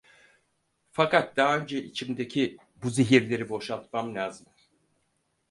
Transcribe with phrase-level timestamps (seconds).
[0.91, 4.47] Fakat daha önce içimdeki bu zehirleri boşaltmam lazım.